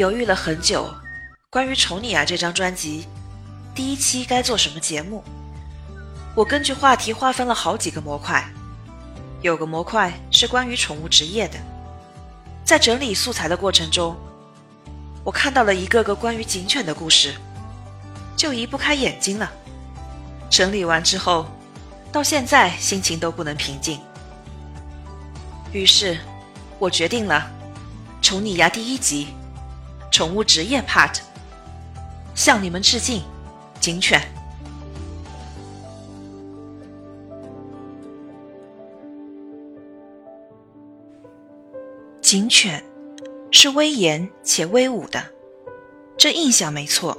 [0.00, 0.90] 犹豫了很久，
[1.50, 3.04] 关于《宠你啊》这张专辑，
[3.74, 5.22] 第一期该做什么节目？
[6.34, 8.42] 我根据话题划分了好几个模块，
[9.42, 11.58] 有个模块是关于宠物职业的。
[12.64, 14.16] 在整理素材的过程中，
[15.22, 17.34] 我看到了一个个关于警犬的故事，
[18.34, 19.52] 就移不开眼睛了。
[20.48, 21.44] 整理完之后，
[22.10, 24.00] 到现在心情都不能平静。
[25.72, 26.16] 于是，
[26.78, 27.50] 我决定了，
[28.26, 29.34] 《宠你呀》第一集，
[30.10, 31.20] 宠物职业 part，
[32.34, 33.22] 向你们致敬，
[33.80, 34.20] 警犬。
[42.20, 42.84] 警犬
[43.50, 45.24] 是威严且威武的，
[46.16, 47.16] 这印象没错，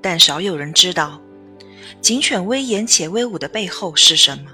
[0.00, 1.20] 但少有人知道，
[2.00, 4.50] 警犬威严且威武的背后是什么，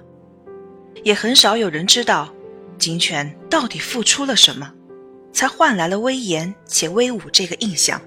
[1.04, 2.34] 也很少有人知道，
[2.78, 4.74] 警犬到底付出了什么，
[5.32, 8.00] 才换来了威严且威武这个印象。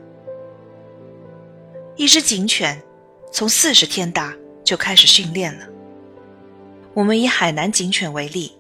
[1.96, 2.82] 一只警犬
[3.32, 5.68] 从四十天大就开始训练了。
[6.94, 8.52] 我们以海南警犬为例，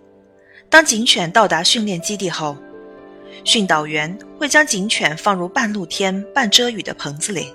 [0.69, 2.57] 当警犬到达训练基地后。
[3.43, 7.53] 训导员会将警犬放入半露天、半遮雨的棚子里，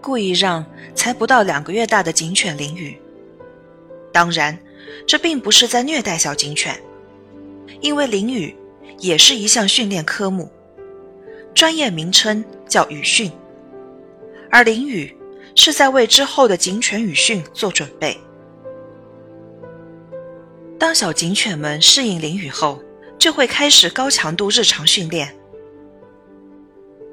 [0.00, 3.00] 故意让才不到两个月大的警犬淋雨。
[4.12, 4.56] 当然，
[5.06, 6.78] 这并不是在虐待小警犬，
[7.80, 8.54] 因为淋雨
[8.98, 10.50] 也是一项训练科目，
[11.54, 13.30] 专业名称叫雨训，
[14.50, 15.16] 而淋雨
[15.54, 18.16] 是在为之后的警犬雨训做准备。
[20.78, 22.82] 当小警犬们适应淋雨后，
[23.18, 25.32] 就会开始高强度日常训练。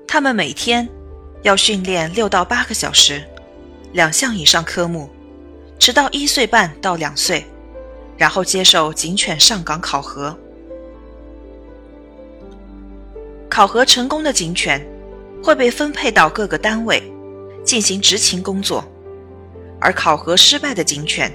[0.07, 0.89] 他们每天
[1.43, 3.23] 要训练六到八个小时，
[3.93, 5.07] 两项以上科目，
[5.77, 7.45] 直到一岁半到两岁，
[8.17, 10.35] 然后接受警犬上岗考核。
[13.59, 14.81] 考核成功的警犬
[15.43, 17.03] 会被分配到各个单位
[17.61, 18.81] 进行执勤工作，
[19.81, 21.29] 而考核失败的警犬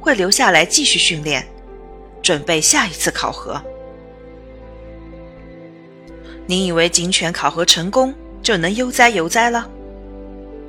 [0.00, 1.46] 会留下来继续训练，
[2.20, 3.62] 准备下一次考核。
[6.48, 8.12] 你以为警犬考核成功
[8.42, 9.70] 就能悠哉悠哉了？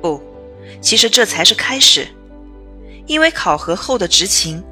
[0.00, 0.22] 不，
[0.80, 2.06] 其实这才是开始，
[3.08, 4.62] 因为考核后的执勤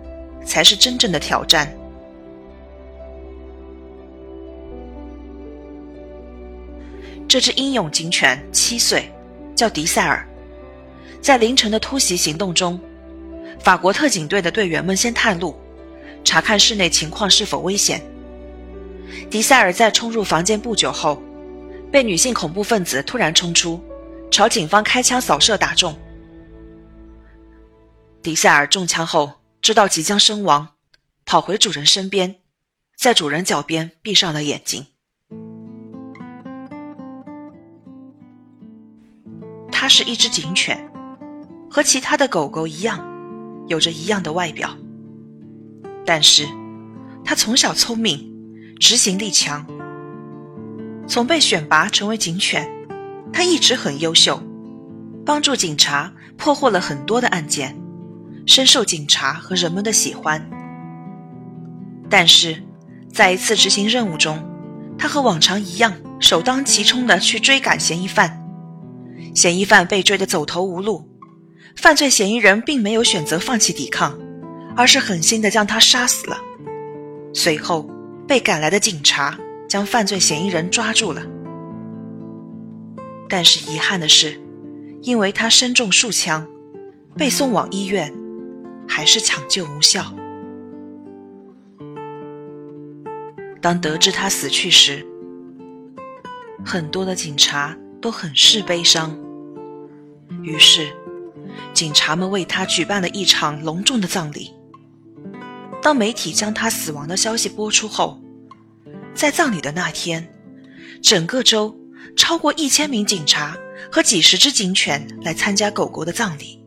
[0.46, 1.76] 才是真正的挑战。
[7.28, 9.12] 这只英勇警犬七岁，
[9.54, 10.26] 叫迪塞尔，
[11.20, 12.80] 在凌晨的突袭行动中，
[13.60, 15.54] 法国特警队的队员们先探路，
[16.24, 18.00] 查看室内情况是否危险。
[19.28, 21.22] 迪塞尔在冲入房间不久后，
[21.92, 23.78] 被女性恐怖分子突然冲出，
[24.30, 25.94] 朝警方开枪扫射打中。
[28.22, 30.66] 迪塞尔中枪后知道即将身亡，
[31.26, 32.36] 跑回主人身边，
[32.96, 34.86] 在主人脚边闭上了眼睛。
[39.88, 40.78] 它是一只警犬，
[41.70, 43.02] 和其他的狗狗一样，
[43.68, 44.68] 有着一样的外表，
[46.04, 46.46] 但是
[47.24, 48.30] 它从小聪明。
[48.78, 49.66] 执行力强，
[51.08, 52.70] 从被选拔成为警犬，
[53.32, 54.42] 他一直很优秀，
[55.24, 57.74] 帮助警察破获了很多的案件，
[58.44, 60.50] 深受警察和人们的喜欢。
[62.10, 62.62] 但是，
[63.10, 64.38] 在一次执行任务中，
[64.98, 68.44] 他和往常一样，首当其冲的去追赶嫌疑犯。
[69.34, 71.08] 嫌疑犯被追得走投无路，
[71.76, 74.18] 犯罪嫌疑人并没有选择放弃抵抗，
[74.76, 76.38] 而是狠心的将他杀死了。
[77.32, 77.88] 随后。
[78.28, 81.22] 被赶来的警察将犯罪嫌疑人抓住了，
[83.26, 84.38] 但是遗憾的是，
[85.00, 86.46] 因为他身中数枪，
[87.16, 88.12] 被送往医院，
[88.86, 90.14] 还是抢救无效。
[93.62, 95.06] 当得知他死去时，
[96.62, 99.18] 很多的警察都很是悲伤。
[100.42, 100.94] 于是，
[101.74, 104.54] 警察们为他举办了一场隆重的葬礼。
[105.80, 108.20] 当媒体将他死亡的消息播出后，
[109.14, 110.32] 在葬礼的那天，
[111.02, 111.76] 整个州
[112.16, 113.56] 超过一千名警察
[113.90, 116.62] 和几十只警犬来参加狗狗的葬礼，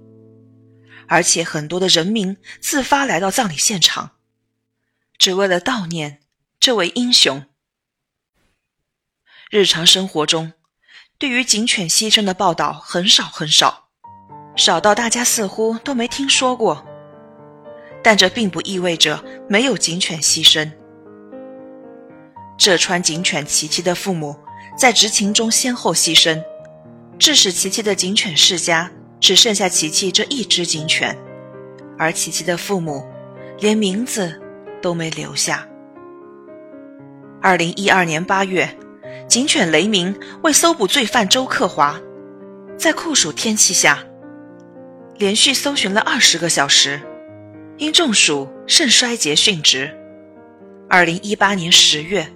[1.07, 4.11] 而且很多的人民自发来到葬礼现场，
[5.17, 6.19] 只为了悼念
[6.59, 7.45] 这位英雄。
[9.49, 10.53] 日常生活中，
[11.21, 13.85] 对于警犬牺牲的报道很少很少，
[14.55, 16.83] 少到大家似乎都没听说过。
[18.01, 20.67] 但这并不意味着没有警犬牺牲。
[22.57, 24.35] 浙川警犬琪琪的父母
[24.75, 26.43] 在执勤中先后牺牲，
[27.19, 28.89] 致使琪琪的警犬世家
[29.19, 31.15] 只剩下琪琪这一只警犬，
[31.99, 33.05] 而琪琪的父母
[33.59, 34.41] 连名字
[34.81, 35.67] 都没留下。
[37.43, 38.75] 二零一二年八月，
[39.27, 40.13] 警犬雷鸣
[40.43, 41.99] 为搜捕罪犯周克华，
[42.77, 44.03] 在酷暑天气下
[45.17, 46.99] 连续搜寻了二十个小时，
[47.77, 49.89] 因中暑肾衰竭殉职。
[50.89, 52.27] 二零一八年十月，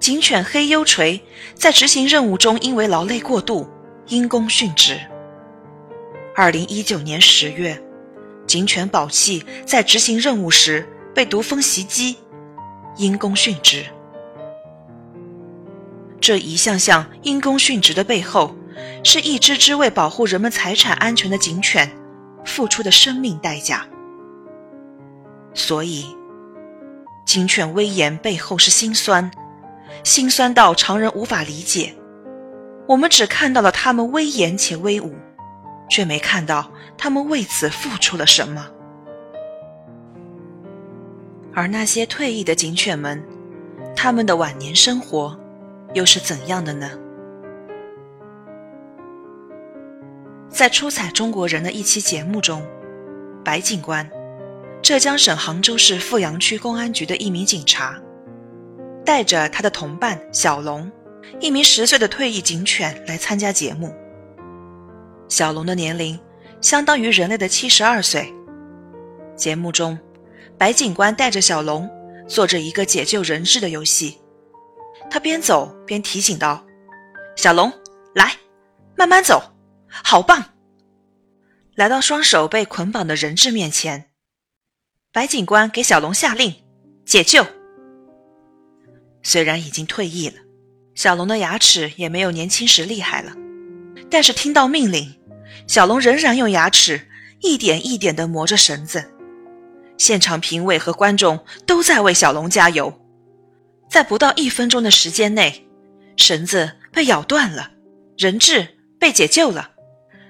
[0.00, 1.20] 警犬黑幽锤
[1.54, 3.68] 在执行任务中因为劳累过度
[4.06, 4.98] 因公殉职。
[6.34, 7.78] 二零一九年十月，
[8.46, 12.16] 警犬宝器在执行任务时被毒蜂袭击。
[12.96, 13.84] 因公殉职，
[16.20, 18.54] 这一项项因公殉职的背后，
[19.04, 21.90] 是一只只为保护人们财产安全的警犬
[22.44, 23.86] 付出的生命代价。
[25.54, 26.06] 所以，
[27.24, 29.30] 警犬威严背后是心酸，
[30.04, 31.94] 心酸到常人无法理解。
[32.86, 35.14] 我们只看到了他们威严且威武，
[35.90, 38.66] 却没看到他们为此付出了什么。
[41.54, 43.22] 而那些退役的警犬们，
[43.96, 45.38] 他们的晚年生活
[45.98, 46.88] 又是怎样的呢？
[50.48, 52.64] 在出彩中国人的一期节目中，
[53.44, 54.08] 白警官，
[54.80, 58.00] 浙江省杭州市富阳区公安局的一名警察，
[59.04, 60.88] 带着他的同伴小龙，
[61.40, 63.92] 一名十岁的退役警犬来参加节目。
[65.28, 66.16] 小龙的年龄
[66.60, 68.32] 相当于人类的七十二岁。
[69.34, 69.98] 节目中。
[70.56, 71.88] 白警官带着小龙
[72.26, 74.18] 做着一个解救人质的游戏，
[75.10, 76.64] 他边走边提醒道
[77.36, 77.72] ：“小龙，
[78.14, 78.36] 来，
[78.96, 79.42] 慢慢走，
[79.88, 80.44] 好棒！”
[81.74, 84.10] 来到双手被捆绑的人质面前，
[85.12, 86.54] 白警官给小龙下令
[87.06, 87.46] ：“解救。”
[89.22, 90.36] 虽然已经退役了，
[90.94, 93.32] 小龙的牙齿也没有年轻时厉害了，
[94.10, 95.14] 但是听到命令，
[95.66, 97.08] 小龙仍然用牙齿
[97.40, 99.12] 一点一点地磨着绳子。
[99.96, 102.92] 现场评委和观众都在为小龙加油。
[103.88, 105.66] 在不到一分钟的时间内，
[106.16, 107.70] 绳子被咬断了，
[108.16, 109.70] 人质被解救了。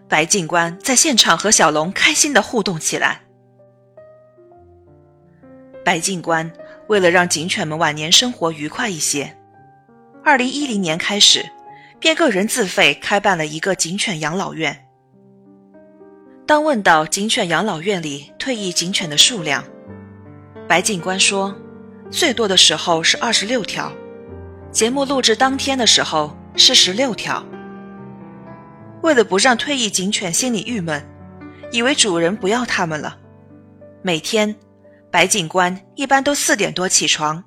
[0.09, 3.21] 白警官在现场和小龙开心的互动起来。
[5.85, 6.51] 白警官
[6.87, 9.37] 为了让警犬们晚年生活愉快一些，
[10.25, 11.45] 二零一零年开始
[11.99, 14.87] 便个人自费开办了一个警犬养老院。
[16.47, 19.63] 当问到警犬养老院里退役警犬的数量，
[20.67, 21.55] 白警官说，
[22.11, 23.93] 最多的时候是二十六条，
[24.73, 27.45] 节目录制当天的时候是十六条。
[29.03, 31.03] 为了不让退役警犬心里郁闷，
[31.71, 33.19] 以为主人不要它们了，
[34.03, 34.57] 每天，
[35.11, 37.45] 白警官一般都四点多起床，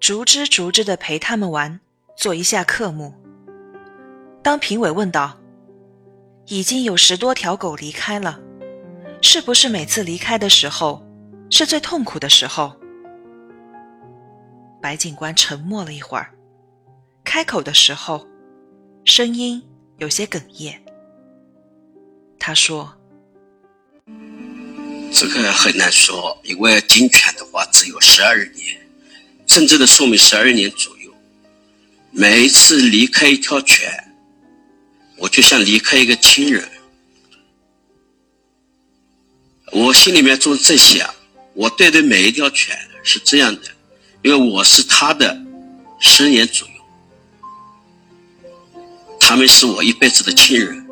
[0.00, 1.80] 逐只逐只的陪它们玩，
[2.16, 3.14] 做一下课目。
[4.42, 5.38] 当评委问道。
[6.46, 8.38] 已经有十多条狗离开了，
[9.22, 11.02] 是不是每次离开的时候
[11.50, 12.76] 是最痛苦的时候？
[14.84, 16.30] 白警官沉默了一会儿，
[17.24, 18.28] 开口的时候，
[19.06, 19.62] 声音
[19.96, 20.84] 有些哽咽。
[22.38, 22.94] 他说
[25.10, 28.78] ：“这个很难说，因为警犬的话只有十二年，
[29.46, 31.10] 真正的寿命十二年左右。
[32.10, 33.90] 每一次离开一条犬。”
[35.16, 36.68] 我就像离开一个亲人，
[39.72, 41.08] 我心里面总是在想，
[41.54, 43.62] 我对待每一条犬是这样的，
[44.24, 45.38] 因为我是他的
[46.00, 46.74] 十年左右，
[49.20, 50.86] 他们是我一辈子的亲人。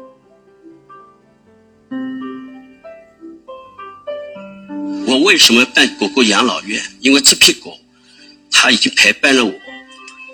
[5.06, 6.82] 我为什么办狗狗养老院？
[7.00, 7.78] 因为这批狗，
[8.50, 9.52] 它已经陪伴了我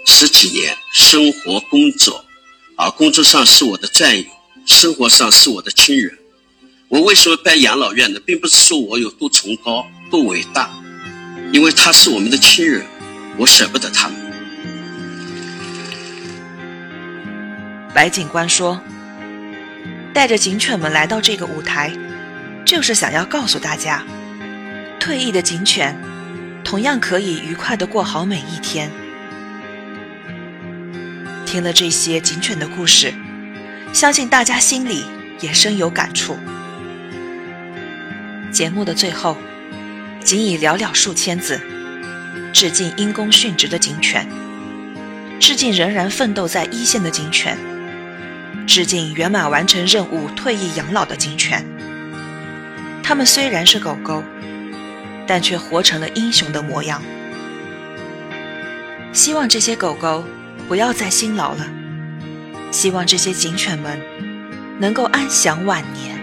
[0.05, 2.25] 十几年，生活工作。
[2.75, 4.25] 啊工作上是我的战友，
[4.67, 6.19] 生活上是我的亲人。
[6.89, 8.19] 我为什么办养老院呢？
[8.27, 10.69] 并不是说我有多崇高、多伟大，
[11.53, 12.85] 因为他是我们的亲人，
[13.37, 14.17] 我舍不得他们。
[17.95, 18.81] 白警官说
[20.13, 21.91] ：“带着警犬们来到这个舞台，
[22.65, 24.05] 就是想要告诉大家，
[25.01, 25.97] 退役的警犬
[26.63, 28.91] 同样可以愉快的过好每一天。”
[31.47, 33.13] 听了这些警犬的故事，
[33.93, 35.07] 相信大家心里
[35.41, 36.37] 也深有感触。
[38.53, 39.37] 节目的最后，
[40.25, 41.61] 仅以寥寥数千字，
[42.53, 44.29] 致敬因公殉职的警犬，
[45.41, 47.57] 致敬仍然奋斗在一线的警犬，
[48.67, 51.65] 致敬圆满完成任务、退役养老的警犬。
[53.03, 54.23] 他们虽然是狗狗，
[55.27, 57.03] 但却活成了英雄的模样。
[59.13, 60.25] 希望这些狗狗。
[60.67, 61.67] 不要再辛劳了，
[62.71, 63.99] 希望这些警犬们
[64.79, 66.18] 能够安享晚年。